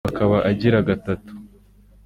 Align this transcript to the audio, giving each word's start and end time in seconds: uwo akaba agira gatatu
uwo 0.03 0.09
akaba 0.15 0.37
agira 0.49 0.77
gatatu 0.89 1.31